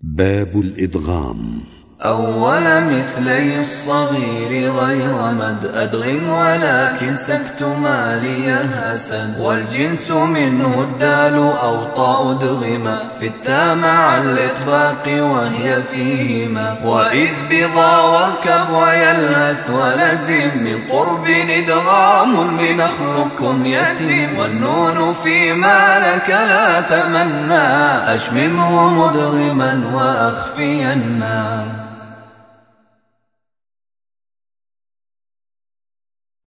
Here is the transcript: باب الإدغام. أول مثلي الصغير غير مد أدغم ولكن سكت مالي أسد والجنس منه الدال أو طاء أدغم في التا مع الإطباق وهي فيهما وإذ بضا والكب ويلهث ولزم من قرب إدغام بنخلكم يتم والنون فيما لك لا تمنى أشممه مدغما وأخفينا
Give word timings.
باب 0.00 0.60
الإدغام. 0.60 1.60
أول 2.04 2.62
مثلي 2.84 3.60
الصغير 3.60 4.72
غير 4.72 5.14
مد 5.14 5.70
أدغم 5.74 6.28
ولكن 6.28 7.16
سكت 7.16 7.62
مالي 7.82 8.58
أسد 8.94 9.34
والجنس 9.40 10.10
منه 10.10 10.80
الدال 10.80 11.34
أو 11.62 11.84
طاء 11.84 12.30
أدغم 12.30 12.96
في 13.20 13.26
التا 13.26 13.74
مع 13.74 14.16
الإطباق 14.16 15.04
وهي 15.06 15.82
فيهما 15.82 16.76
وإذ 16.84 17.28
بضا 17.50 18.02
والكب 18.02 18.70
ويلهث 18.70 19.70
ولزم 19.70 20.64
من 20.64 20.78
قرب 20.90 21.26
إدغام 21.28 22.56
بنخلكم 22.58 23.66
يتم 23.66 24.38
والنون 24.38 25.14
فيما 25.22 25.98
لك 25.98 26.30
لا 26.30 26.80
تمنى 26.80 28.14
أشممه 28.14 28.88
مدغما 28.88 29.82
وأخفينا 29.94 31.87